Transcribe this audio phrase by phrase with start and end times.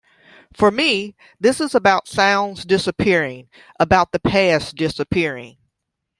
[0.51, 5.57] For me this is about sounds disappearing, about the past disappearing.